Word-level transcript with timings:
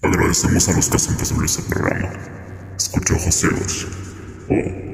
Agradecemos 0.00 0.68
a 0.68 0.76
los 0.76 0.88
que 0.88 0.96
hacen 0.96 1.44
este 1.44 1.62
programa. 1.68 2.12
Escucha 2.76 3.14
ojos 3.14 3.34
ciegos. 3.34 3.88
Oh. 4.48 4.88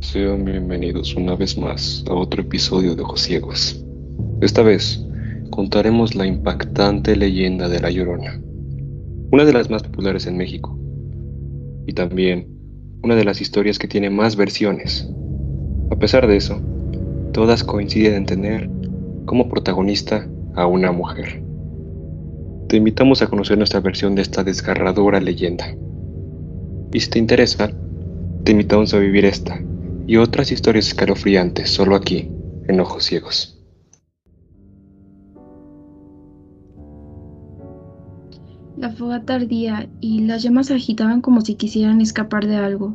Sean 0.00 0.44
bienvenidos 0.44 1.14
una 1.14 1.34
vez 1.34 1.56
más 1.56 2.04
a 2.10 2.12
otro 2.12 2.42
episodio 2.42 2.94
de 2.94 3.02
Ojos 3.02 3.22
Ciegos. 3.22 3.82
Esta 4.42 4.62
vez 4.62 5.02
contaremos 5.50 6.14
la 6.14 6.26
impactante 6.26 7.16
leyenda 7.16 7.66
de 7.70 7.80
La 7.80 7.90
Llorona, 7.90 8.38
una 9.32 9.46
de 9.46 9.52
las 9.54 9.70
más 9.70 9.82
populares 9.82 10.26
en 10.26 10.36
México, 10.36 10.78
y 11.86 11.94
también 11.94 12.46
una 13.02 13.14
de 13.14 13.24
las 13.24 13.40
historias 13.40 13.78
que 13.78 13.88
tiene 13.88 14.10
más 14.10 14.36
versiones. 14.36 15.08
A 15.90 15.96
pesar 15.96 16.26
de 16.26 16.36
eso, 16.36 16.60
todas 17.32 17.64
coinciden 17.64 18.14
en 18.14 18.26
tener 18.26 18.75
como 19.26 19.48
protagonista 19.48 20.26
a 20.54 20.66
una 20.66 20.92
mujer. 20.92 21.42
Te 22.68 22.78
invitamos 22.78 23.20
a 23.20 23.26
conocer 23.26 23.58
nuestra 23.58 23.80
versión 23.80 24.14
de 24.14 24.22
esta 24.22 24.42
desgarradora 24.42 25.20
leyenda. 25.20 25.66
Y 26.92 27.00
si 27.00 27.10
te 27.10 27.18
interesa, 27.18 27.70
te 28.44 28.52
invitamos 28.52 28.94
a 28.94 28.98
vivir 28.98 29.24
esta 29.24 29.60
y 30.06 30.16
otras 30.16 30.50
historias 30.50 30.88
escalofriantes 30.88 31.68
solo 31.68 31.96
aquí, 31.96 32.30
en 32.68 32.80
Ojos 32.80 33.04
Ciegos. 33.04 33.52
La 38.76 38.90
fogata 38.90 39.34
ardía 39.34 39.88
y 40.00 40.20
las 40.20 40.42
llamas 40.42 40.70
agitaban 40.70 41.22
como 41.22 41.40
si 41.40 41.54
quisieran 41.54 42.00
escapar 42.00 42.46
de 42.46 42.56
algo. 42.56 42.94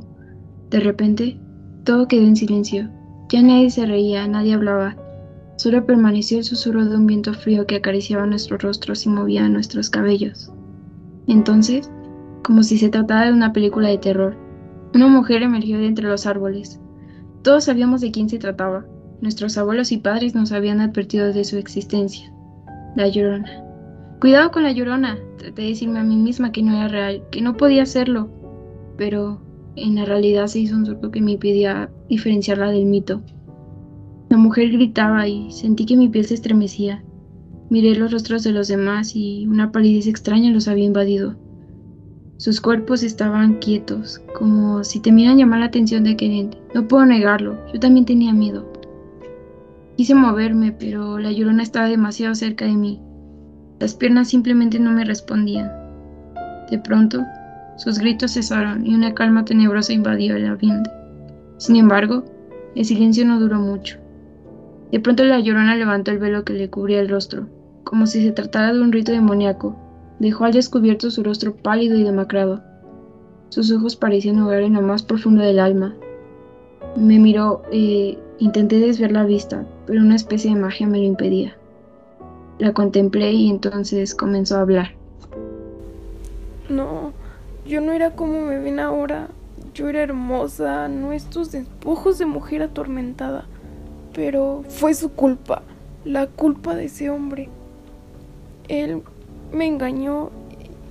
De 0.70 0.80
repente, 0.80 1.40
todo 1.84 2.08
quedó 2.08 2.24
en 2.24 2.36
silencio. 2.36 2.90
Ya 3.30 3.42
nadie 3.42 3.70
se 3.72 3.86
reía, 3.86 4.28
nadie 4.28 4.54
hablaba. 4.54 4.96
Solo 5.62 5.86
permaneció 5.86 6.40
el 6.40 6.44
susurro 6.44 6.84
de 6.86 6.96
un 6.96 7.06
viento 7.06 7.36
frío 7.36 7.68
que 7.68 7.76
acariciaba 7.76 8.26
nuestros 8.26 8.64
rostros 8.64 9.06
y 9.06 9.10
movía 9.10 9.48
nuestros 9.48 9.92
cabellos. 9.92 10.52
Entonces, 11.28 11.88
como 12.44 12.64
si 12.64 12.80
se 12.80 12.90
tratara 12.90 13.28
de 13.28 13.34
una 13.34 13.54
película 13.54 13.90
de 13.90 14.00
terror, 14.00 14.36
una 14.96 15.08
mujer 15.08 15.44
emergió 15.44 15.78
de 15.78 15.86
entre 15.86 16.08
los 16.08 16.26
árboles. 16.26 16.80
Todos 17.44 17.66
sabíamos 17.66 18.02
de 18.02 18.10
quién 18.10 18.28
se 18.28 18.40
trataba. 18.40 18.88
Nuestros 19.22 19.56
abuelos 19.56 19.92
y 19.92 19.98
padres 19.98 20.34
nos 20.34 20.52
habían 20.52 20.82
advertido 20.82 21.32
de 21.32 21.44
su 21.44 21.58
existencia. 21.58 22.34
La 22.96 23.08
llorona. 23.08 23.64
Cuidado 24.20 24.50
con 24.50 24.64
la 24.64 24.72
llorona. 24.72 25.20
Traté 25.38 25.62
de 25.62 25.68
decirme 25.68 26.00
a 26.00 26.04
mí 26.04 26.16
misma 26.16 26.52
que 26.52 26.64
no 26.64 26.74
era 26.74 26.88
real, 26.88 27.24
que 27.30 27.44
no 27.44 27.56
podía 27.56 27.84
hacerlo. 27.84 28.32
Pero 28.98 29.40
en 29.76 29.94
la 29.94 30.06
realidad 30.06 30.48
se 30.48 30.58
hizo 30.58 30.76
un 30.76 30.88
surco 30.88 31.12
que 31.12 31.22
me 31.22 31.34
impedía 31.34 31.92
diferenciarla 32.10 32.72
del 32.72 32.88
mito. 32.88 33.22
La 34.32 34.38
mujer 34.38 34.72
gritaba 34.72 35.28
y 35.28 35.52
sentí 35.52 35.86
que 35.86 35.98
mi 35.98 36.08
piel 36.08 36.24
se 36.24 36.36
estremecía. 36.36 37.04
Miré 37.70 37.96
los 37.96 38.14
rostros 38.14 38.44
de 38.44 38.54
los 38.54 38.70
demás 38.70 39.14
y 39.14 39.46
una 39.46 39.74
palidez 39.74 40.08
extraña 40.08 40.52
los 40.52 40.70
había 40.70 40.86
invadido. 40.86 41.36
Sus 42.38 42.62
cuerpos 42.62 43.04
estaban 43.04 43.56
quietos, 43.56 44.22
como 44.34 44.86
si 44.86 45.02
temieran 45.02 45.38
llamar 45.38 45.60
la 45.60 45.66
atención 45.66 46.06
de 46.06 46.16
Kenneth. 46.16 46.56
No 46.74 46.88
puedo 46.88 47.06
negarlo, 47.06 47.58
yo 47.74 47.80
también 47.82 48.06
tenía 48.06 48.32
miedo. 48.32 48.72
Quise 49.98 50.16
moverme, 50.16 50.72
pero 50.72 51.20
la 51.20 51.34
llorona 51.34 51.62
estaba 51.62 51.90
demasiado 51.90 52.34
cerca 52.34 52.64
de 52.64 52.76
mí. 52.76 53.02
Las 53.82 53.96
piernas 53.96 54.30
simplemente 54.30 54.80
no 54.80 54.92
me 54.92 55.04
respondían. 55.04 55.70
De 56.70 56.80
pronto, 56.80 57.22
sus 57.76 58.00
gritos 58.00 58.32
cesaron 58.32 58.88
y 58.88 58.96
una 58.96 59.14
calma 59.14 59.44
tenebrosa 59.44 59.92
invadió 59.92 60.38
el 60.38 60.46
ambiente. 60.46 60.90
Sin 61.58 61.76
embargo, 61.76 62.24
el 62.76 62.86
silencio 62.86 63.26
no 63.26 63.38
duró 63.38 63.60
mucho. 63.60 64.01
De 64.92 65.00
pronto 65.00 65.24
la 65.24 65.40
llorona 65.40 65.76
levantó 65.76 66.12
el 66.12 66.20
velo 66.20 66.44
que 66.44 66.54
le 66.54 66.70
cubría 66.70 67.00
el 67.00 67.10
rostro, 67.10 67.48
como 67.84 68.06
si 68.08 68.24
se 68.24 68.32
tratara 68.32 68.74
de 68.74 68.82
un 68.82 68.92
rito 68.92 69.12
demoníaco, 69.12 69.76
Dejó 70.22 70.46
al 70.46 70.54
descubierto 70.54 71.10
su 71.10 71.24
rostro 71.24 71.56
pálido 71.56 71.98
y 71.98 72.04
demacrado. 72.04 72.62
Sus 73.50 73.72
ojos 73.72 73.96
parecían 73.96 74.38
hogar 74.38 74.62
en 74.62 74.74
lo 74.74 74.84
más 74.84 75.02
profundo 75.02 75.42
del 75.42 75.58
alma. 75.58 75.96
Me 76.96 77.18
miró 77.18 77.64
e 77.72 78.20
intenté 78.38 78.78
desviar 78.78 79.12
la 79.12 79.24
vista, 79.26 79.66
pero 79.88 80.00
una 80.00 80.16
especie 80.16 80.54
de 80.54 80.62
magia 80.62 80.86
me 80.86 81.00
lo 81.00 81.06
impedía. 81.06 81.58
La 82.60 82.72
contemplé 82.72 83.32
y 83.32 83.50
entonces 83.50 84.14
comenzó 84.14 84.58
a 84.58 84.62
hablar. 84.62 84.92
No, 86.70 87.12
yo 87.66 87.82
no 87.82 87.92
era 87.92 88.12
como 88.12 88.42
me 88.42 88.60
ven 88.60 88.80
ahora. 88.80 89.30
Yo 89.74 89.90
era 89.90 90.04
hermosa, 90.04 90.88
no 90.88 91.14
estos 91.14 91.52
despojos 91.52 92.20
de 92.20 92.28
mujer 92.28 92.62
atormentada. 92.62 93.46
Pero 94.14 94.64
fue 94.68 94.94
su 94.94 95.12
culpa, 95.12 95.64
la 96.04 96.28
culpa 96.28 96.76
de 96.76 96.86
ese 96.86 97.10
hombre. 97.10 97.50
Él 98.68 99.04
me 99.52 99.68
engañó 99.68 100.32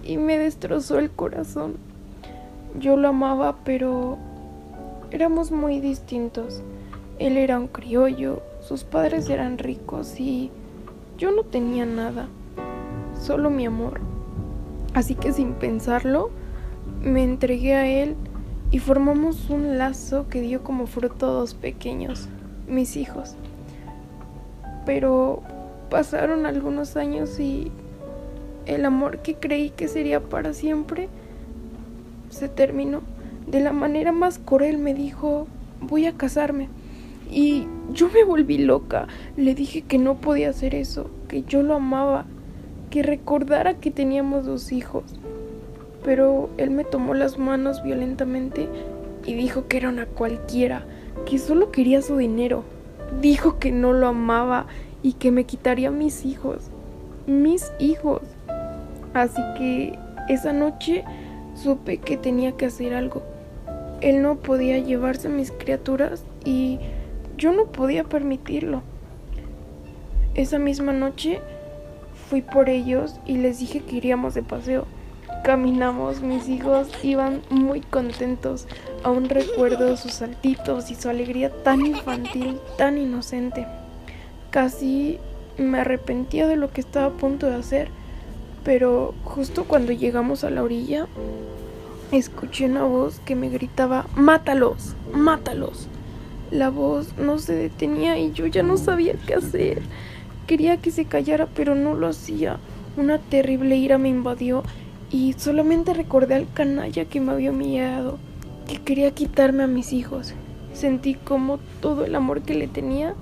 y 0.05 0.17
me 0.17 0.39
destrozó 0.39 0.99
el 0.99 1.11
corazón. 1.11 1.77
Yo 2.79 2.97
lo 2.97 3.09
amaba, 3.09 3.57
pero 3.65 4.19
éramos 5.11 5.51
muy 5.51 5.81
distintos. 5.81 6.63
Él 7.19 7.37
era 7.37 7.59
un 7.59 7.69
criollo, 7.69 8.43
sus 8.61 8.85
padres 8.85 9.29
eran 9.29 9.59
ricos 9.59 10.19
y 10.19 10.51
yo 11.19 11.33
no 11.33 11.43
tenía 11.43 11.85
nada, 11.85 12.29
solo 13.21 13.51
mi 13.51 13.67
amor. 13.67 14.01
Así 14.95 15.15
que 15.15 15.33
sin 15.33 15.53
pensarlo, 15.53 16.31
me 17.03 17.23
entregué 17.23 17.75
a 17.75 17.87
él 17.87 18.17
y 18.71 18.79
formamos 18.79 19.51
un 19.51 19.77
lazo 19.77 20.29
que 20.29 20.41
dio 20.41 20.63
como 20.63 20.87
fruto 20.87 21.27
dos 21.27 21.55
pequeños, 21.55 22.29
mis 22.71 22.97
hijos. 22.97 23.35
Pero 24.87 25.43
pasaron 25.91 26.47
algunos 26.47 26.97
años 26.97 27.39
y 27.39 27.71
el 28.67 28.85
amor 28.85 29.19
que 29.19 29.35
creí 29.35 29.71
que 29.71 29.89
sería 29.89 30.21
para 30.21 30.55
siempre 30.55 31.09
se 32.31 32.49
terminó. 32.49 33.03
De 33.47 33.61
la 33.61 33.73
manera 33.73 34.13
más 34.13 34.39
cruel 34.39 34.79
me 34.79 34.95
dijo, 34.95 35.47
voy 35.81 36.07
a 36.07 36.13
casarme. 36.13 36.69
Y 37.31 37.67
yo 37.93 38.09
me 38.09 38.25
volví 38.25 38.59
loca. 38.59 39.07
Le 39.37 39.55
dije 39.55 39.83
que 39.83 39.99
no 39.99 40.17
podía 40.17 40.51
hacer 40.51 40.75
eso, 40.75 41.11
que 41.29 41.43
yo 41.43 41.63
lo 41.63 41.75
amaba, 41.75 42.27
que 42.91 43.03
recordara 43.03 43.75
que 43.75 43.91
teníamos 43.91 44.47
dos 44.47 44.73
hijos. 44.73 45.05
Pero 46.05 46.51
él 46.57 46.71
me 46.71 46.85
tomó 46.85 47.15
las 47.15 47.39
manos 47.39 47.83
violentamente 47.83 48.69
y 49.27 49.35
dijo 49.35 49.69
que 49.69 49.77
era 49.77 49.89
una 49.89 50.07
cualquiera, 50.07 50.85
que 51.27 51.39
solo 51.39 51.71
quería 51.71 52.03
su 52.03 52.17
dinero. 52.17 52.65
Dijo 53.21 53.59
que 53.59 53.73
no 53.73 53.93
lo 53.93 54.09
amaba 54.09 54.67
y 55.03 55.15
que 55.15 55.31
me 55.31 55.45
quitaría 55.45 55.91
mis 55.91 56.25
hijos. 56.25 56.71
Mis 57.27 57.73
hijos. 57.79 58.23
Así 59.15 59.41
que 59.59 59.99
esa 60.29 60.53
noche 60.53 61.05
supe 61.55 61.99
que 61.99 62.17
tenía 62.17 62.53
que 62.53 62.67
hacer 62.67 62.95
algo. 62.95 63.23
Él 64.01 64.23
no 64.23 64.37
podía 64.37 64.79
llevarse 64.79 65.29
a 65.29 65.31
mis 65.31 65.51
criaturas 65.51 66.25
y 66.45 66.79
yo 67.37 67.53
no 67.53 67.67
podía 67.67 68.05
permitirlo. 68.05 68.83
Esa 70.35 70.59
misma 70.59 70.93
noche 70.93 71.41
fui 72.29 72.43
por 72.43 72.69
ellos 72.69 73.21
y 73.27 73.39
les 73.39 73.59
dije 73.59 73.81
que 73.81 73.97
iríamos 73.97 74.35
de 74.35 74.43
paseo. 74.43 74.87
Caminamos, 75.51 76.21
mis 76.21 76.49
hijos 76.49 76.87
iban 77.03 77.43
muy 77.51 77.81
contentos. 77.81 78.69
Aún 79.03 79.29
recuerdo 79.29 79.97
sus 79.97 80.13
saltitos 80.13 80.93
y 80.93 80.95
su 80.95 81.09
alegría 81.09 81.51
tan 81.65 81.85
infantil, 81.85 82.61
tan 82.79 82.97
inocente. 82.99 83.67
Casi 84.53 85.19
me 85.59 85.81
arrepentía 85.81 86.47
de 86.47 86.55
lo 86.55 86.71
que 86.71 86.81
estaba 86.81 87.07
a 87.07 87.19
punto 87.19 87.49
de 87.49 87.57
hacer 87.57 87.89
pero 88.63 89.13
justo 89.25 89.65
cuando 89.65 89.91
llegamos 89.91 90.45
a 90.45 90.51
la 90.51 90.63
orilla, 90.63 91.09
escuché 92.13 92.67
una 92.67 92.85
voz 92.85 93.21
que 93.25 93.35
me 93.35 93.49
gritaba, 93.49 94.07
mátalos, 94.15 94.95
mátalos. 95.13 95.89
La 96.53 96.69
voz 96.71 97.17
no 97.17 97.39
se 97.39 97.55
detenía 97.55 98.19
y 98.19 98.33
yo 98.33 98.47
ya 98.47 98.63
no 98.63 98.77
sabía 98.77 99.15
qué 99.27 99.35
hacer. 99.35 99.83
Quería 100.47 100.77
que 100.77 100.91
se 100.91 101.07
callara, 101.07 101.49
pero 101.55 101.75
no 101.75 101.95
lo 101.95 102.09
hacía. 102.09 102.59
Una 102.97 103.19
terrible 103.19 103.77
ira 103.77 103.99
me 103.99 104.09
invadió 104.09 104.63
y 105.11 105.33
solamente 105.35 105.93
recordé 105.93 106.37
al 106.37 106.53
canalla 106.53 107.05
que 107.05 107.21
me 107.21 107.33
había 107.33 107.51
humillado, 107.51 108.19
que 108.67 108.81
quería 108.81 109.11
quitarme 109.11 109.65
a 109.65 109.67
mis 109.67 109.93
hijos. 109.93 110.35
Sentí 110.73 111.15
como 111.15 111.59
todo 111.81 112.05
el 112.05 112.15
amor 112.15 112.43
que 112.43 112.55
le 112.55 112.69
tenía 112.69 113.15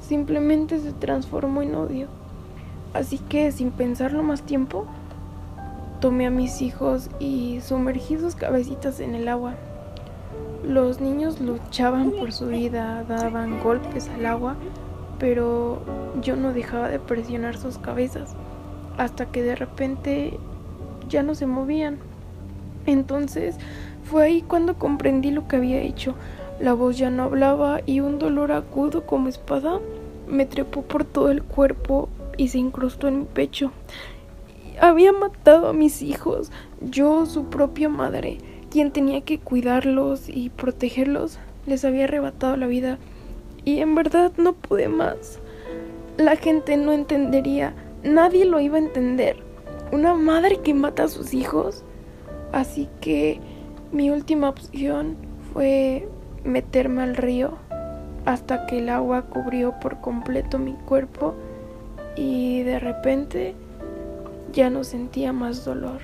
simplemente 0.00 0.78
se 0.80 0.92
transformó 0.92 1.62
en 1.62 1.74
odio. 1.74 2.08
Así 2.94 3.18
que 3.18 3.52
sin 3.52 3.70
pensarlo 3.70 4.22
más 4.22 4.42
tiempo, 4.42 4.86
tomé 6.00 6.26
a 6.26 6.30
mis 6.30 6.62
hijos 6.62 7.10
y 7.20 7.60
sumergí 7.60 8.18
sus 8.18 8.34
cabecitas 8.34 8.98
en 9.00 9.14
el 9.14 9.28
agua. 9.28 9.54
Los 10.64 11.00
niños 11.00 11.40
luchaban 11.40 12.10
por 12.12 12.32
su 12.32 12.46
vida, 12.46 13.04
daban 13.04 13.60
golpes 13.60 14.08
al 14.08 14.26
agua, 14.26 14.56
pero 15.18 15.82
yo 16.22 16.34
no 16.34 16.52
dejaba 16.52 16.88
de 16.88 16.98
presionar 16.98 17.56
sus 17.56 17.78
cabezas 17.78 18.34
hasta 18.98 19.26
que 19.26 19.42
de 19.42 19.54
repente 19.54 20.38
ya 21.10 21.22
no 21.22 21.34
se 21.34 21.46
movían. 21.46 21.98
Entonces 22.86 23.56
fue 24.04 24.24
ahí 24.24 24.42
cuando 24.42 24.78
comprendí 24.78 25.30
lo 25.30 25.46
que 25.46 25.56
había 25.56 25.82
hecho. 25.82 26.14
La 26.58 26.72
voz 26.72 26.96
ya 26.96 27.10
no 27.10 27.24
hablaba 27.24 27.80
y 27.84 28.00
un 28.00 28.18
dolor 28.18 28.52
agudo 28.52 29.06
como 29.06 29.28
espada 29.28 29.80
me 30.26 30.46
trepó 30.46 30.82
por 30.82 31.04
todo 31.04 31.30
el 31.30 31.42
cuerpo 31.42 32.08
y 32.36 32.48
se 32.48 32.58
incrustó 32.58 33.08
en 33.08 33.20
mi 33.20 33.24
pecho. 33.24 33.72
Había 34.80 35.12
matado 35.12 35.68
a 35.68 35.72
mis 35.72 36.00
hijos, 36.00 36.50
yo, 36.80 37.26
su 37.26 37.44
propia 37.46 37.88
madre, 37.88 38.38
quien 38.70 38.92
tenía 38.92 39.20
que 39.20 39.38
cuidarlos 39.38 40.28
y 40.28 40.48
protegerlos, 40.48 41.38
les 41.66 41.84
había 41.84 42.04
arrebatado 42.04 42.56
la 42.56 42.66
vida. 42.66 42.98
Y 43.64 43.80
en 43.80 43.94
verdad 43.94 44.32
no 44.38 44.54
pude 44.54 44.88
más. 44.88 45.38
La 46.16 46.36
gente 46.36 46.76
no 46.76 46.92
entendería, 46.92 47.74
nadie 48.02 48.46
lo 48.46 48.60
iba 48.60 48.76
a 48.76 48.80
entender. 48.80 49.36
Una 49.92 50.14
madre 50.14 50.60
que 50.62 50.74
mata 50.74 51.04
a 51.04 51.08
sus 51.08 51.34
hijos. 51.34 51.84
Así 52.52 52.88
que 53.00 53.40
mi 53.92 54.10
última 54.10 54.48
opción 54.48 55.16
fue 55.52 56.08
meterme 56.44 57.02
al 57.02 57.16
río 57.16 57.58
hasta 58.24 58.66
que 58.66 58.78
el 58.78 58.88
agua 58.88 59.22
cubrió 59.22 59.78
por 59.80 60.00
completo 60.00 60.58
mi 60.58 60.74
cuerpo 60.74 61.34
y 62.16 62.62
de 62.62 62.78
repente 62.78 63.54
ya 64.52 64.70
no 64.70 64.84
sentía 64.84 65.32
más 65.32 65.64
dolor. 65.64 66.00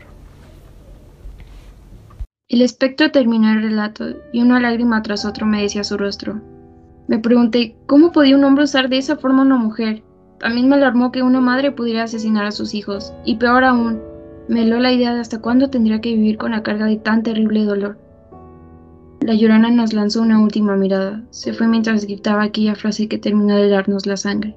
El 2.48 2.62
espectro 2.62 3.10
terminó 3.10 3.50
el 3.50 3.62
relato 3.62 4.04
y 4.32 4.40
una 4.40 4.60
lágrima 4.60 5.02
tras 5.02 5.24
otra 5.24 5.46
me 5.46 5.62
decía 5.62 5.82
su 5.82 5.96
rostro. 5.96 6.40
Me 7.08 7.18
pregunté 7.18 7.76
cómo 7.86 8.12
podía 8.12 8.36
un 8.36 8.44
hombre 8.44 8.64
usar 8.64 8.88
de 8.88 8.98
esa 8.98 9.16
forma 9.16 9.42
a 9.42 9.46
una 9.46 9.56
mujer. 9.56 10.02
También 10.38 10.68
me 10.68 10.76
alarmó 10.76 11.12
que 11.12 11.22
una 11.22 11.40
madre 11.40 11.72
pudiera 11.72 12.04
asesinar 12.04 12.46
a 12.46 12.50
sus 12.50 12.74
hijos 12.74 13.12
y 13.24 13.36
peor 13.36 13.64
aún, 13.64 14.00
me 14.48 14.62
heló 14.62 14.78
la 14.78 14.92
idea 14.92 15.12
de 15.14 15.20
hasta 15.20 15.40
cuándo 15.40 15.70
tendría 15.70 16.00
que 16.00 16.14
vivir 16.14 16.36
con 16.36 16.52
la 16.52 16.62
carga 16.62 16.86
de 16.86 16.96
tan 16.96 17.22
terrible 17.22 17.64
dolor. 17.64 17.98
La 19.20 19.34
llorona 19.34 19.70
nos 19.70 19.92
lanzó 19.92 20.22
una 20.22 20.40
última 20.40 20.76
mirada. 20.76 21.24
Se 21.30 21.52
fue 21.52 21.66
mientras 21.66 22.04
gritaba 22.04 22.44
aquella 22.44 22.76
frase 22.76 23.08
que 23.08 23.18
terminó 23.18 23.56
de 23.56 23.68
darnos 23.68 24.06
la 24.06 24.16
sangre. 24.16 24.54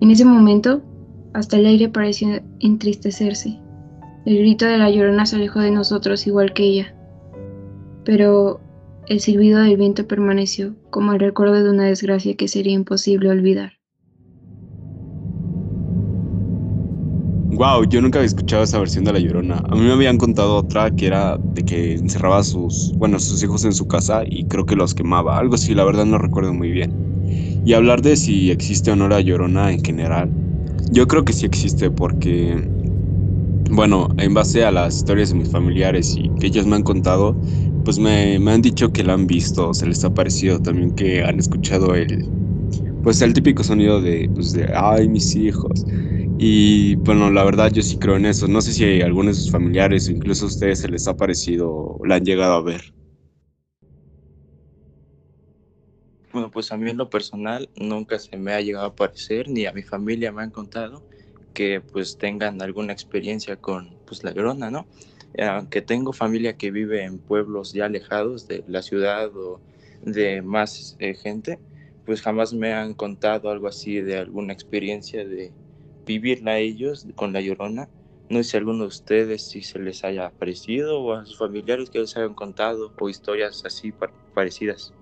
En 0.00 0.10
ese 0.10 0.24
momento, 0.24 0.82
hasta 1.34 1.56
el 1.56 1.66
aire 1.66 1.88
pareció 1.88 2.42
entristecerse. 2.58 3.63
El 4.26 4.38
grito 4.38 4.64
de 4.64 4.78
la 4.78 4.90
llorona 4.90 5.26
se 5.26 5.36
alejó 5.36 5.60
de 5.60 5.70
nosotros 5.70 6.26
igual 6.26 6.54
que 6.54 6.62
ella. 6.62 6.94
Pero 8.04 8.60
el 9.06 9.20
silbido 9.20 9.60
del 9.60 9.76
viento 9.76 10.06
permaneció 10.06 10.74
como 10.90 11.12
el 11.12 11.20
recuerdo 11.20 11.62
de 11.62 11.70
una 11.70 11.84
desgracia 11.84 12.34
que 12.34 12.48
sería 12.48 12.72
imposible 12.72 13.28
olvidar. 13.28 13.74
Wow, 17.56 17.84
yo 17.84 18.00
nunca 18.00 18.18
había 18.18 18.26
escuchado 18.26 18.64
esa 18.64 18.78
versión 18.78 19.04
de 19.04 19.12
La 19.12 19.18
Llorona. 19.20 19.62
A 19.68 19.74
mí 19.76 19.82
me 19.82 19.92
habían 19.92 20.18
contado 20.18 20.56
otra 20.56 20.90
que 20.90 21.06
era 21.06 21.36
de 21.36 21.64
que 21.64 21.92
encerraba 21.92 22.38
a 22.38 22.42
sus, 22.42 22.92
bueno, 22.96 23.20
sus 23.20 23.42
hijos 23.44 23.64
en 23.64 23.72
su 23.72 23.86
casa 23.86 24.22
y 24.26 24.44
creo 24.46 24.66
que 24.66 24.74
los 24.74 24.94
quemaba. 24.94 25.38
Algo 25.38 25.54
así, 25.54 25.74
la 25.74 25.84
verdad 25.84 26.04
no 26.04 26.18
recuerdo 26.18 26.52
muy 26.52 26.72
bien. 26.72 26.92
Y 27.64 27.74
hablar 27.74 28.02
de 28.02 28.16
si 28.16 28.50
existe 28.50 28.90
o 28.90 28.96
no 28.96 29.08
La 29.08 29.20
Llorona 29.20 29.70
en 29.70 29.84
general, 29.84 30.30
yo 30.90 31.06
creo 31.06 31.24
que 31.24 31.32
sí 31.32 31.46
existe 31.46 31.90
porque, 31.90 32.68
bueno, 33.70 34.08
en 34.18 34.34
base 34.34 34.64
a 34.64 34.70
las 34.70 34.96
historias 34.96 35.30
de 35.30 35.36
mis 35.36 35.50
familiares 35.50 36.14
y 36.16 36.30
que 36.30 36.46
ellos 36.48 36.66
me 36.66 36.76
han 36.76 36.82
contado, 36.82 37.38
pues 37.82 37.98
me, 37.98 38.36
han 38.36 38.62
dicho 38.62 38.92
que 38.92 39.04
la 39.04 39.14
han 39.14 39.26
visto, 39.26 39.74
se 39.74 39.86
les 39.86 40.04
ha 40.04 40.10
parecido 40.10 40.60
también 40.60 40.92
que 40.92 41.22
han 41.24 41.38
escuchado 41.38 41.94
el, 41.94 42.32
pues 43.02 43.22
el 43.22 43.34
típico 43.34 43.64
sonido 43.64 44.00
de, 44.00 44.30
pues 44.34 44.52
de, 44.52 44.70
ay, 44.74 45.08
mis 45.08 45.34
hijos. 45.36 45.86
Y 46.38 46.96
bueno, 46.96 47.30
la 47.30 47.44
verdad 47.44 47.72
yo 47.72 47.82
sí 47.82 47.98
creo 47.98 48.16
en 48.16 48.26
eso. 48.26 48.48
No 48.48 48.60
sé 48.62 48.72
si 48.72 49.02
a 49.02 49.06
algunos 49.06 49.36
de 49.36 49.42
sus 49.42 49.50
familiares 49.50 50.08
o 50.08 50.12
incluso 50.12 50.46
a 50.46 50.48
ustedes 50.48 50.80
se 50.80 50.88
les 50.88 51.06
ha 51.08 51.14
parecido 51.16 51.98
la 52.04 52.16
han 52.16 52.24
llegado 52.24 52.54
a 52.54 52.62
ver. 52.62 52.82
Bueno, 56.32 56.50
pues 56.50 56.72
a 56.72 56.76
mí 56.76 56.90
en 56.90 56.96
lo 56.96 57.08
personal 57.08 57.70
nunca 57.76 58.18
se 58.18 58.36
me 58.36 58.52
ha 58.52 58.60
llegado 58.60 58.86
a 58.86 58.94
parecer, 58.96 59.48
ni 59.48 59.66
a 59.66 59.72
mi 59.72 59.82
familia 59.82 60.32
me 60.32 60.42
han 60.42 60.50
contado 60.50 61.04
que 61.54 61.80
pues 61.80 62.18
tengan 62.18 62.60
alguna 62.62 62.92
experiencia 62.92 63.56
con 63.56 63.98
pues 64.06 64.24
la 64.24 64.32
grona, 64.32 64.70
¿no? 64.70 64.88
aunque 65.38 65.82
tengo 65.82 66.12
familia 66.12 66.56
que 66.56 66.70
vive 66.70 67.02
en 67.04 67.18
pueblos 67.18 67.72
ya 67.72 67.86
alejados 67.86 68.46
de 68.46 68.62
la 68.66 68.82
ciudad 68.82 69.34
o 69.36 69.62
de 70.00 70.42
más 70.42 70.96
eh, 70.98 71.14
gente, 71.14 71.60
pues 72.04 72.22
jamás 72.22 72.52
me 72.52 72.72
han 72.72 72.94
contado 72.94 73.50
algo 73.50 73.66
así 73.68 74.00
de 74.00 74.18
alguna 74.18 74.52
experiencia 74.52 75.24
de 75.26 75.54
vivirla 76.06 76.58
ellos 76.58 77.06
con 77.16 77.32
la 77.32 77.40
llorona. 77.40 77.90
No 78.28 78.42
sé 78.42 78.50
si 78.50 78.56
alguno 78.58 78.80
de 78.80 78.88
ustedes 78.88 79.48
si 79.48 79.62
se 79.62 79.78
les 79.78 80.04
haya 80.04 80.30
parecido 80.30 81.00
o 81.00 81.14
a 81.14 81.26
sus 81.26 81.38
familiares 81.38 81.90
que 81.90 81.98
les 82.00 82.16
hayan 82.16 82.34
contado 82.34 82.92
o 82.98 83.08
historias 83.08 83.64
así 83.64 83.92
parecidas. 84.34 84.94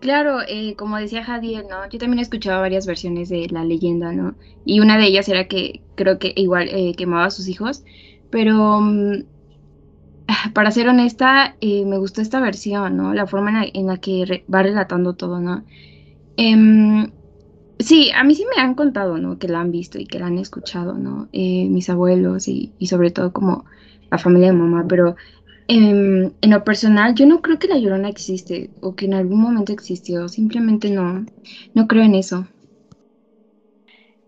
Claro, 0.00 0.38
eh, 0.48 0.74
como 0.76 0.96
decía 0.96 1.24
Jadiel, 1.24 1.66
¿no? 1.68 1.88
Yo 1.90 1.98
también 1.98 2.20
he 2.20 2.22
escuchado 2.22 2.60
varias 2.60 2.86
versiones 2.86 3.28
de 3.28 3.48
la 3.50 3.64
leyenda, 3.64 4.12
¿no? 4.12 4.34
Y 4.64 4.80
una 4.80 4.96
de 4.96 5.04
ellas 5.06 5.28
era 5.28 5.46
que 5.46 5.82
creo 5.94 6.18
que 6.18 6.32
igual 6.36 6.68
eh, 6.70 6.94
quemaba 6.96 7.26
a 7.26 7.30
sus 7.30 7.48
hijos, 7.48 7.84
pero 8.30 8.80
mm, 8.80 9.24
para 10.54 10.70
ser 10.70 10.88
honesta, 10.88 11.56
eh, 11.60 11.84
me 11.84 11.98
gustó 11.98 12.22
esta 12.22 12.40
versión, 12.40 12.96
¿no? 12.96 13.14
La 13.14 13.26
forma 13.26 13.64
en 13.72 13.86
la, 13.86 13.98
que 13.98 14.44
va 14.52 14.62
relatando 14.62 15.14
todo, 15.14 15.40
¿no? 15.40 15.64
Em, 16.36 17.10
sí, 17.78 18.10
a 18.14 18.24
mí 18.24 18.34
sí 18.34 18.44
me 18.56 18.62
han 18.62 18.74
contado, 18.74 19.18
¿no? 19.18 19.38
Que 19.38 19.48
la 19.48 19.60
han 19.60 19.70
visto 19.72 19.98
y 19.98 20.06
que 20.06 20.18
la 20.18 20.26
han 20.26 20.38
escuchado, 20.38 20.94
¿no? 20.94 21.28
Eh, 21.32 21.68
mis 21.68 21.90
abuelos 21.90 22.48
y, 22.48 22.72
sobre 22.86 23.10
todo 23.10 23.32
como 23.32 23.64
la 24.10 24.18
familia 24.18 24.48
de 24.48 24.54
mamá, 24.54 24.86
pero 24.88 25.16
em, 25.70 26.32
en 26.42 26.50
lo 26.50 26.64
personal 26.64 27.14
yo 27.14 27.26
no 27.26 27.40
creo 27.42 27.58
que 27.58 27.68
la 27.68 27.78
llorona 27.78 28.08
existe 28.10 28.72
o 28.80 28.94
que 28.96 29.06
en 29.06 29.14
algún 29.14 29.40
momento 29.40 29.72
existió, 29.72 30.28
simplemente 30.28 30.90
no, 30.90 31.24
no 31.74 31.86
creo 31.88 32.02
en 32.04 32.14
eso. 32.16 32.46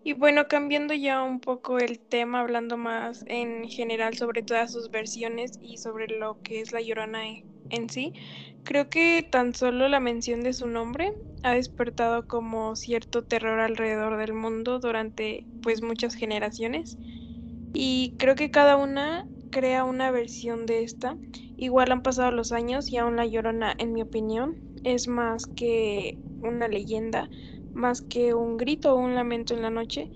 Y 0.05 0.15
bueno, 0.15 0.49
cambiando 0.49 0.95
ya 0.95 1.23
un 1.23 1.41
poco 1.41 1.79
el 1.79 2.01
tema, 2.01 2.41
hablando 2.41 2.77
más 2.77 3.25
en 3.27 3.69
general 3.69 4.17
sobre 4.17 4.43
todas 4.43 4.73
sus 4.73 4.91
versiones 4.91 5.53
y 5.61 5.79
sobre 5.79 6.09
lo 6.09 6.39
que 6.43 6.61
es 6.61 6.73
la 6.73 6.81
Llorona 6.83 7.23
en, 7.71 7.89
sí, 7.89 8.13
creo 8.65 8.89
que 8.89 9.27
tan 9.31 9.55
solo 9.55 9.89
la 9.89 10.01
mención 10.01 10.43
de 10.43 10.55
su 10.55 10.67
nombre 10.69 11.13
ha 11.45 11.55
despertado 11.55 12.27
como 12.27 12.77
cierto 12.77 13.25
terror 13.25 13.61
alrededor 13.61 14.17
del 14.19 14.35
mundo 14.35 14.81
durante 14.81 15.47
pues 15.63 15.83
muchas 15.83 16.15
generaciones. 16.17 16.99
Y 17.73 18.15
creo 18.19 18.35
que 18.37 18.51
cada 18.51 18.77
una 18.77 19.27
crea 19.53 19.85
una 19.85 20.11
versión 20.11 20.67
de 20.67 20.83
esta. 20.83 21.17
Igual 21.57 21.93
han 21.93 22.03
pasado 22.03 22.33
los 22.33 22.51
años 22.53 22.91
y 22.91 22.97
aún 22.97 23.17
la 23.17 23.27
Llorona, 23.27 23.75
en 23.79 23.93
mi 23.93 24.03
opinión, 24.03 24.57
es 24.83 25.07
más 25.07 25.47
que 25.47 26.19
una 26.41 26.67
leyenda 26.67 27.31
más 27.75 28.03
que 28.03 28.35
un 28.35 28.57
grito 28.57 28.95
o 28.95 28.99
un 28.99 29.15
lamento 29.15 29.55
en 29.55 29.63
la 29.63 29.71
noche. 29.71 30.11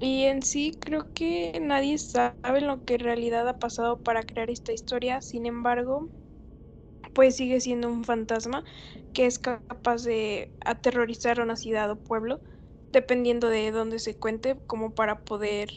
Y 0.00 0.24
en 0.24 0.42
sí 0.42 0.72
creo 0.80 1.12
que 1.14 1.60
nadie 1.60 1.98
sabe 1.98 2.60
lo 2.60 2.84
que 2.84 2.94
en 2.94 3.00
realidad 3.00 3.48
ha 3.48 3.58
pasado 3.58 4.02
para 4.02 4.24
crear 4.24 4.50
esta 4.50 4.72
historia, 4.72 5.20
sin 5.22 5.46
embargo, 5.46 6.08
pues 7.14 7.36
sigue 7.36 7.60
siendo 7.60 7.88
un 7.88 8.04
fantasma 8.04 8.64
que 9.12 9.26
es 9.26 9.38
capaz 9.38 10.04
de 10.04 10.52
aterrorizar 10.64 11.40
a 11.40 11.44
una 11.44 11.56
ciudad 11.56 11.90
o 11.90 11.96
pueblo, 11.96 12.40
dependiendo 12.92 13.48
de 13.48 13.70
dónde 13.70 13.98
se 13.98 14.18
cuente, 14.18 14.58
como 14.66 14.94
para 14.94 15.24
poder 15.24 15.68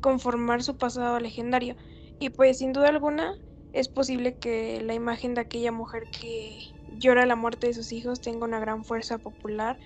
conformar 0.00 0.62
su 0.62 0.76
pasado 0.78 1.18
legendario. 1.20 1.76
Y 2.18 2.30
pues 2.30 2.58
sin 2.58 2.72
duda 2.72 2.88
alguna 2.88 3.34
es 3.72 3.88
posible 3.88 4.38
que 4.38 4.80
la 4.82 4.94
imagen 4.94 5.34
de 5.34 5.42
aquella 5.42 5.72
mujer 5.72 6.08
que 6.10 6.58
llora 6.86 7.26
la 7.26 7.36
muerte 7.36 7.68
de 7.68 7.74
sus 7.74 7.92
hijos 7.92 8.20
tenga 8.20 8.46
una 8.46 8.60
gran 8.60 8.84
fuerza 8.84 9.18
popular, 9.18 9.78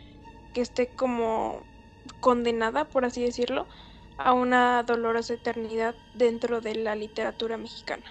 que 0.53 0.61
esté 0.63 0.95
como 0.95 1.67
condenada, 2.21 2.89
por 2.91 3.05
así 3.05 3.23
decirlo, 3.23 3.69
a 4.17 4.33
una 4.33 4.83
dolorosa 4.85 5.35
eternidad 5.35 5.97
dentro 6.15 6.61
de 6.61 6.77
la 6.77 6.95
literatura 6.97 7.57
mexicana. 7.59 8.05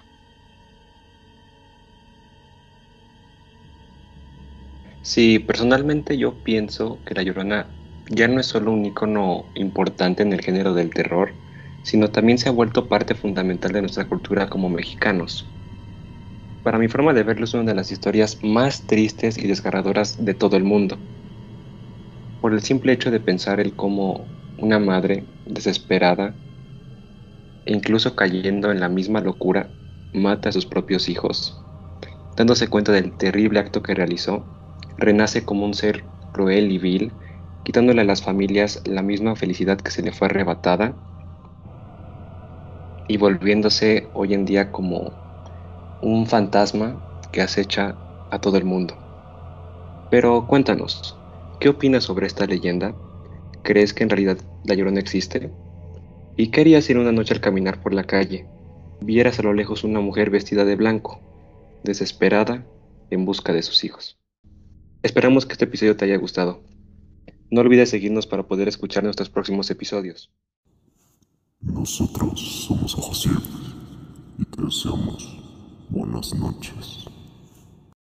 Sí, 5.02 5.40
personalmente 5.40 6.18
yo 6.18 6.44
pienso 6.44 7.04
que 7.06 7.16
La 7.16 7.24
Llorona 7.24 7.68
ya 8.10 8.28
no 8.28 8.40
es 8.40 8.48
solo 8.48 8.72
un 8.72 8.86
icono 8.86 9.46
importante 9.56 10.24
en 10.24 10.34
el 10.34 10.42
género 10.42 10.74
del 10.74 10.92
terror, 10.94 11.39
sino 11.82 12.12
también 12.12 12.38
se 12.38 12.50
ha 12.50 12.52
vuelto 12.52 12.88
parte 12.88 13.16
fundamental 13.16 13.72
de 13.72 13.82
nuestra 13.82 14.08
cultura 14.08 14.50
como 14.50 14.70
mexicanos. 14.70 15.56
Para 16.64 16.78
mi 16.78 16.88
forma 16.88 17.14
de 17.14 17.24
verlo 17.24 17.46
es 17.46 17.54
una 17.54 17.64
de 17.64 17.76
las 17.76 17.92
historias 17.92 18.40
más 18.44 18.86
tristes 18.86 19.38
y 19.38 19.48
desgarradoras 19.48 20.24
de 20.24 20.34
todo 20.34 20.58
el 20.58 20.64
mundo. 20.64 21.00
Por 22.42 22.54
el 22.54 22.62
simple 22.62 22.94
hecho 22.94 23.12
de 23.12 23.20
pensar 23.20 23.60
el 23.60 23.76
cómo 23.76 24.30
una 24.58 24.80
madre 24.80 25.28
desesperada 25.46 26.36
e 27.66 27.74
incluso 27.74 28.16
cayendo 28.16 28.72
en 28.72 28.80
la 28.80 28.90
misma 28.90 29.22
locura 29.22 29.74
mata 30.14 30.50
a 30.50 30.52
sus 30.52 30.66
propios 30.66 31.10
hijos, 31.10 31.66
dándose 32.36 32.68
cuenta 32.68 32.92
del 32.92 33.18
terrible 33.18 33.60
acto 33.60 33.84
que 33.84 33.94
realizó, 33.96 34.52
renace 34.98 35.46
como 35.46 35.66
un 35.66 35.74
ser 35.74 36.10
cruel 36.32 36.72
y 36.72 36.78
vil, 36.78 37.20
quitándole 37.64 38.02
a 38.02 38.06
las 38.06 38.22
familias 38.22 38.82
la 38.86 39.02
misma 39.02 39.36
felicidad 39.36 39.80
que 39.80 39.92
se 39.92 40.02
le 40.02 40.12
fue 40.12 40.28
arrebatada 40.28 40.98
y 43.10 43.18
volviéndose 43.18 44.08
hoy 44.14 44.36
en 44.36 44.46
día 44.46 44.72
como 44.72 45.12
un 46.02 46.28
fantasma 46.28 47.20
que 47.32 47.42
acecha 47.42 47.98
a 48.30 48.40
todo 48.40 48.56
el 48.58 48.66
mundo. 48.66 48.96
Pero 50.12 50.46
cuéntanos, 50.46 51.18
¿qué 51.60 51.70
opinas 51.70 52.04
sobre 52.04 52.28
esta 52.28 52.46
leyenda? 52.46 52.96
¿Crees 53.64 53.96
que 53.96 54.04
en 54.04 54.12
realidad 54.12 54.38
la 54.64 54.76
llorona 54.76 55.00
existe? 55.00 55.52
¿Y 56.38 56.52
qué 56.52 56.62
harías 56.62 56.88
en 56.92 57.00
una 57.00 57.12
noche 57.12 57.34
al 57.34 57.42
caminar 57.42 57.82
por 57.82 57.96
la 57.96 58.04
calle 58.04 58.48
vieras 59.02 59.40
a 59.40 59.44
lo 59.44 59.54
lejos 59.54 59.84
una 59.84 60.02
mujer 60.02 60.30
vestida 60.30 60.64
de 60.64 60.76
blanco, 60.76 61.20
desesperada 61.84 62.64
en 63.10 63.26
busca 63.26 63.54
de 63.54 63.64
sus 63.64 63.84
hijos? 63.84 64.20
Esperamos 65.02 65.48
que 65.48 65.54
este 65.54 65.66
episodio 65.66 65.98
te 65.98 66.06
haya 66.06 66.18
gustado. 66.18 66.62
No 67.50 67.62
olvides 67.62 67.90
seguirnos 67.90 68.28
para 68.28 68.44
poder 68.44 68.68
escuchar 68.68 69.04
nuestros 69.04 69.32
próximos 69.32 69.72
episodios. 69.72 70.32
Nosotros 71.62 72.40
somos 72.40 72.96
Ojos 72.96 73.28
y 74.38 74.46
te 74.46 74.62
deseamos 74.62 75.38
buenas 75.90 76.34
noches. 76.34 77.06